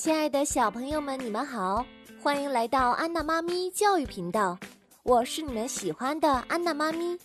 [0.00, 1.84] 亲爱的小朋友们，你们好，
[2.22, 4.58] 欢迎来到安娜妈咪教育频道，
[5.02, 7.18] 我是你们喜欢的安娜妈咪。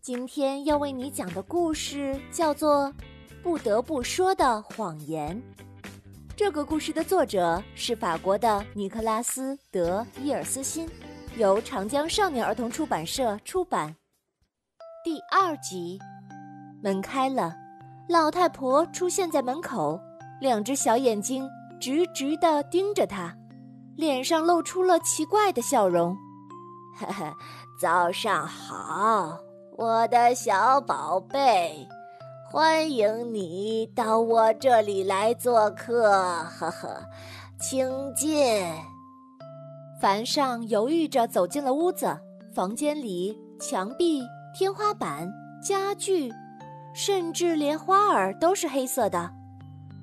[0.00, 2.86] 今天要为你讲的故事叫做
[3.42, 5.36] 《不得不说的谎言》。
[6.34, 10.88] 这个故事的作者是法国的尼克拉斯·德伊尔斯辛，
[11.36, 13.94] 由长江少年儿童出版社出版。
[15.04, 15.98] 第二集，
[16.82, 17.54] 门开了，
[18.08, 20.00] 老太婆出现在门口，
[20.40, 21.46] 两只小眼睛。
[21.80, 23.34] 直直地盯着他，
[23.96, 26.16] 脸上露出了奇怪的笑容。
[26.98, 27.34] 呵呵，
[27.80, 29.38] 早上好，
[29.76, 31.86] 我的小宝贝，
[32.50, 36.10] 欢迎你到我这里来做客。
[36.10, 37.00] 呵呵，
[37.60, 38.62] 请进。
[40.00, 42.16] 凡上犹豫着走进了屋子，
[42.54, 44.22] 房间里墙壁、
[44.54, 45.28] 天花板、
[45.62, 46.32] 家具，
[46.94, 49.37] 甚至连花儿都是黑色的。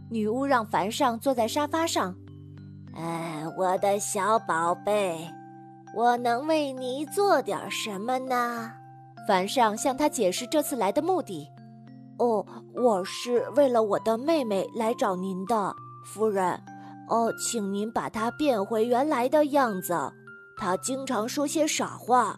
[0.09, 2.15] 女巫让凡上坐在沙发上。
[2.93, 5.29] 哎，我的小宝贝，
[5.95, 8.71] 我能为你做点什么呢？
[9.27, 11.47] 凡上向他解释这次来的目的。
[12.19, 16.61] 哦，我是为了我的妹妹来找您的，夫人。
[17.09, 19.95] 哦，请您把她变回原来的样子。
[20.57, 22.35] 她经常说些傻话，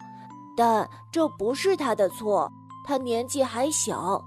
[0.56, 2.50] 但这不是她的错。
[2.84, 4.20] 她年纪还小。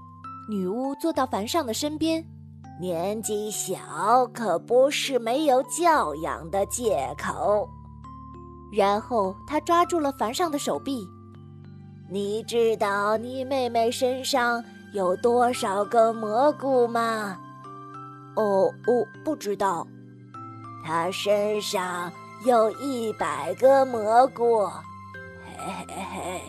[0.48, 2.24] 女巫坐到凡上的身边。
[2.82, 7.68] 年纪小可不是没有教养的借口。
[8.72, 11.06] 然后他抓住了凡上的手臂。
[12.10, 14.60] 你知道你妹妹身上
[14.92, 17.38] 有多少个蘑菇吗？
[18.34, 19.86] 哦，我不知道。
[20.84, 22.10] 她身上
[22.44, 24.66] 有一百个蘑菇。
[24.66, 26.42] 嘿嘿嘿，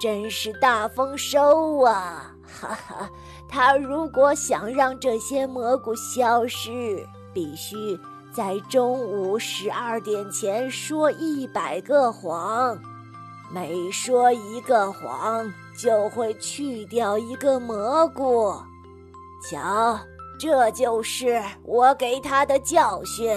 [0.00, 2.31] 真是大丰收啊！
[2.60, 3.10] 哈哈。
[3.48, 7.98] 他如果想让这些蘑菇消失，必须
[8.32, 12.78] 在中午十二点前说一百个谎，
[13.50, 18.54] 每说一个谎就会去掉一个蘑菇。
[19.50, 19.98] 瞧，
[20.38, 23.36] 这就是我给他的教训。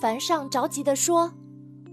[0.00, 1.32] 凡上着急地说：“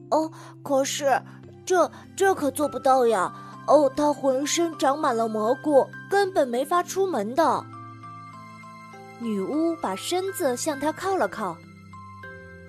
[0.10, 0.32] 哦，
[0.64, 1.22] 可是
[1.66, 3.34] 这这可做不到呀。”
[3.68, 7.64] 哦，他浑身长满了蘑菇，根本没法出门的。
[9.20, 11.56] 女巫把身子向他靠了靠。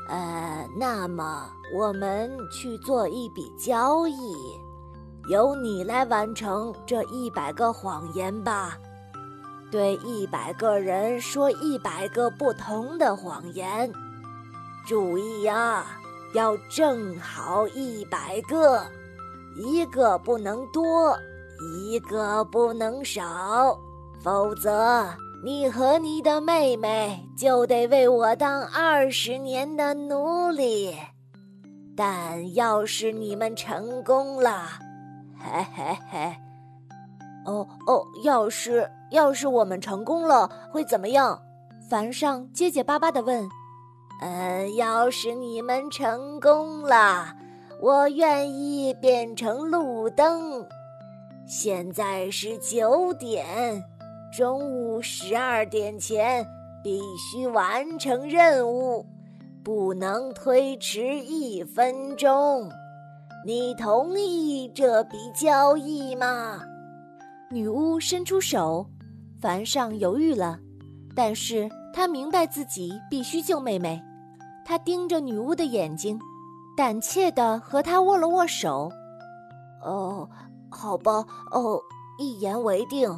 [0.08, 4.34] 呃，那么我们去做一笔交易，
[5.28, 8.76] 由你来完成这一百个谎言吧。
[9.70, 13.90] 对一百个人说一百个不同的谎言，
[14.86, 15.86] 注意呀，
[16.34, 18.84] 要正好一百个。
[19.56, 21.16] 一个不能多，
[21.84, 23.78] 一个不能少，
[24.22, 25.06] 否则
[25.44, 30.96] 你和你的妹妹就得为我当二十年的奴隶。
[31.94, 34.62] 但要是你们成功了，
[35.38, 36.36] 嘿嘿嘿，
[37.44, 41.38] 哦哦，要是要是我们成功了会怎么样？
[41.90, 43.46] 凡上结结巴巴地问。
[44.22, 47.36] 嗯，要是你们成功了。
[47.82, 50.64] 我愿意变成路灯。
[51.48, 53.44] 现在是九点，
[54.32, 56.46] 中午十二点前
[56.80, 59.04] 必须完成任务，
[59.64, 62.70] 不能推迟一分钟。
[63.44, 66.62] 你同意这笔交易吗？
[67.50, 68.86] 女巫伸出手，
[69.40, 70.56] 凡上犹豫了，
[71.16, 74.00] 但是他明白自己必须救妹妹。
[74.64, 76.16] 他盯着女巫的眼睛。
[76.76, 78.90] 胆怯的和他握了握手。
[79.82, 80.28] 哦，
[80.70, 81.80] 好吧，哦，
[82.18, 83.10] 一言为定。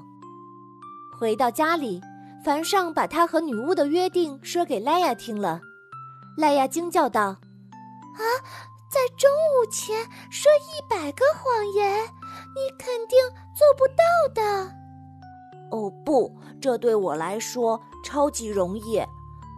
[1.19, 2.01] 回到家里，
[2.45, 5.61] 凡上把他和女巫的约定说给莱亚听了。
[6.37, 7.23] 莱亚惊叫道
[8.17, 8.23] ：“啊，
[8.91, 12.03] 在中午前说一百个谎言，
[12.55, 13.19] 你肯定
[13.55, 14.03] 做不到
[14.35, 14.73] 的。”
[15.71, 19.01] 哦，不，这对我来说超级容易，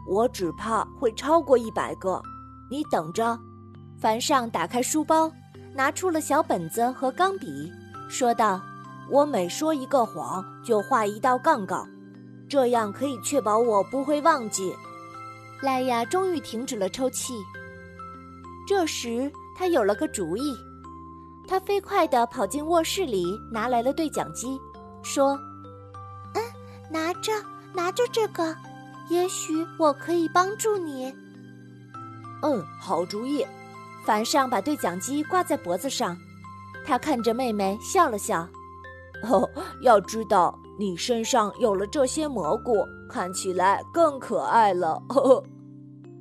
[0.07, 2.21] 我只怕会超过一百个。
[2.71, 3.39] 你等着。
[3.99, 5.33] 凡上打开书包，
[5.75, 7.73] 拿出了小本子和钢笔，
[8.11, 8.61] 说道
[9.11, 11.89] ：“我每说一个谎，就画一道杠杠，
[12.47, 14.75] 这样可以确保我不会忘记。”
[15.63, 17.35] 赖亚终于停止了抽泣。
[18.69, 20.55] 这时，他有了个主意，
[21.49, 24.61] 他飞快地跑进卧室里，拿来了对讲机，
[25.03, 25.39] 说
[26.35, 26.43] ：“嗯，
[26.91, 27.33] 拿着，
[27.73, 28.55] 拿着这个，
[29.09, 31.15] 也许我可以帮助你。
[32.43, 33.45] ”“嗯，好主意。”
[34.07, 36.17] 凡上把对讲机挂在脖子上，
[36.87, 38.49] 他看着妹妹笑了笑。
[39.25, 39.51] 哦，
[39.83, 45.03] 要知道你身上有了这些蘑菇，看起来更可爱了。
[45.09, 45.45] 呵呵。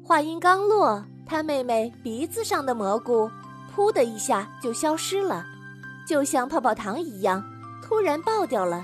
[0.04, 3.30] 话音刚落，他妹妹鼻子上的蘑菇
[3.76, 5.46] “噗”的一下就消失了，
[6.08, 7.44] 就像泡泡糖一样，
[7.84, 8.84] 突然爆掉了。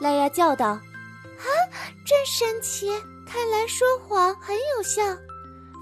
[0.00, 0.68] 莱亚叫道
[1.36, 1.46] ：“啊，
[2.06, 2.88] 真神奇！
[3.26, 5.02] 看来说谎很有效。”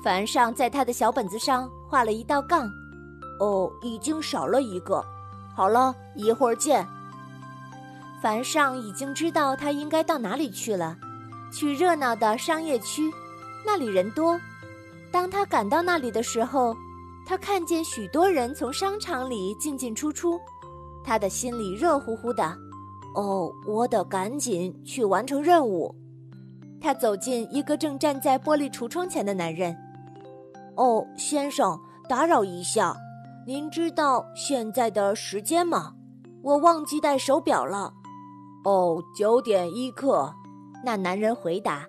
[0.04, 2.70] 凡上在他的小本子上画了一道杠。
[3.40, 5.02] 哦，已经少了一个。
[5.56, 6.86] 好了，一会儿见。
[8.20, 10.94] 凡上已经知道他应该到哪里去了，
[11.50, 13.10] 去热闹的商业区，
[13.64, 14.38] 那里人多。
[15.10, 16.76] 当他赶到那里的时候，
[17.26, 20.38] 他看见许多人从商场里进进出出，
[21.02, 22.44] 他的心里热乎乎的。
[23.14, 25.94] 哦，我得赶紧去完成任务。
[26.78, 29.74] 他走进一个正站在玻璃橱窗前的男人。
[30.76, 31.79] 哦，先生，
[32.09, 32.97] 打扰一下。
[33.47, 35.93] 您知道现在的时间吗？
[36.43, 37.93] 我忘记带手表了。
[38.65, 40.32] 哦，九点一刻。
[40.85, 41.87] 那男人回答。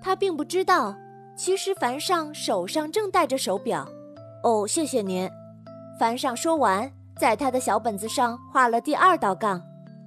[0.00, 0.94] 他并不知道，
[1.36, 3.86] 其实凡上手上正戴着手表。
[4.42, 5.28] 哦，谢谢您。
[5.98, 9.60] 凡上说完，在他的小本子上画了第二道杠。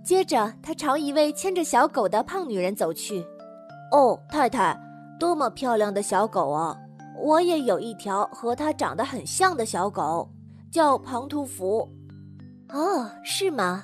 [0.03, 3.25] 接着，他朝一位牵着小狗的胖女人走去。
[3.91, 4.79] 哦，太太，
[5.19, 6.77] 多么漂亮的小狗啊！
[7.21, 10.29] 我也有一条和它长得很像的小狗。
[10.71, 11.89] 叫庞图福，
[12.69, 13.83] 哦，是吗？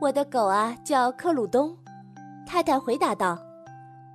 [0.00, 1.76] 我的狗啊，叫克鲁东。
[2.44, 3.38] 太太回答道。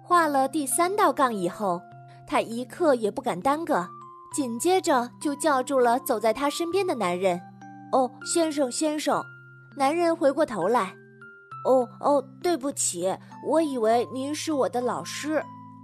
[0.03, 1.81] 画了第三道杠以后，
[2.27, 3.87] 他一刻也不敢耽搁，
[4.35, 7.39] 紧接着就叫住了走在他身边的男人。
[7.93, 9.23] 哦，先生，先生。
[9.77, 10.93] 男人回过头来。
[11.63, 13.15] 哦哦，对不起，
[13.47, 15.41] 我以为您是我的老师。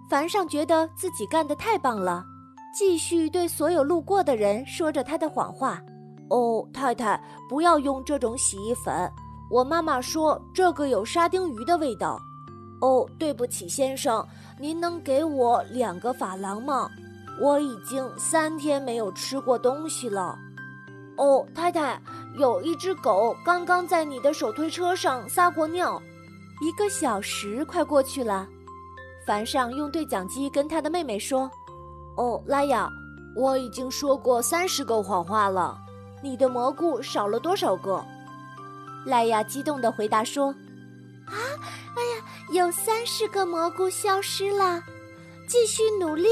[0.09, 2.25] 凡上觉得自己干得太棒了，
[2.73, 5.81] 继续对所有路过的人说着他的谎话。
[6.29, 7.19] 哦，太太，
[7.49, 9.11] 不要用这种洗衣粉。
[9.49, 12.19] 我妈妈说这个有沙丁鱼的味道。
[12.81, 14.25] 哦，对不起，先生，
[14.59, 16.89] 您能给我两个法郎吗？
[17.41, 20.37] 我已经三天没有吃过东西了。
[21.17, 21.99] 哦，太太，
[22.37, 25.99] 有一只狗刚刚在你的手推车上撒过尿。
[26.61, 28.47] 一个小时快过去了，
[29.25, 31.49] 凡上用对讲机跟他的妹妹说
[32.17, 32.89] ：“哦，拉雅，
[33.35, 35.77] 我已经说过三十个谎话了。”
[36.19, 38.03] 你的蘑菇少了多少个？
[39.05, 40.47] 莱雅激动地回答说
[41.29, 41.37] ：“啊，
[41.95, 44.81] 哎呀，有三十个蘑菇消失了，
[45.47, 46.27] 继续努力。”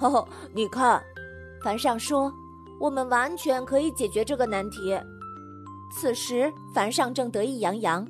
[0.00, 1.02] 呵呵，你看，
[1.64, 2.32] 凡上说
[2.78, 4.96] ：“我们完全可以解决这个难题。”
[5.92, 8.06] 此时，凡上正得意洋洋，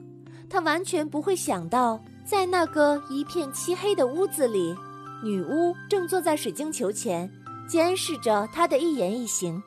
[0.51, 4.77] 他完全不会想到，在那个一片漆黑的屋子里，
[5.23, 7.31] 女巫正坐在水晶球前，
[7.67, 9.63] 监视着他的一言一行。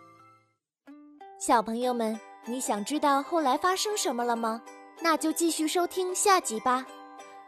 [1.40, 4.62] 小朋友们，你想知道后来发生什么了吗？
[5.01, 6.86] 那就继续收听下集吧。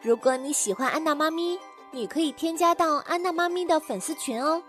[0.02, 1.60] 如果你喜欢安娜妈咪，
[1.92, 4.64] 你可以添加到安娜妈咪的粉丝群哦。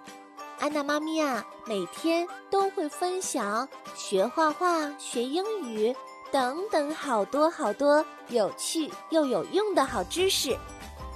[0.59, 5.95] 安娜妈咪啊，每天都会分享学画画、学英语
[6.31, 10.57] 等等好多好多有趣又有用的好知识，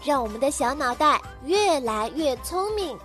[0.07, 2.97] 让我们的小脑袋越来越聪明。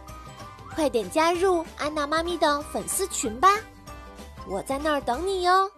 [0.76, 3.50] 快点加入安娜妈咪的粉丝群吧！
[4.48, 5.70] 我在那儿等你哟。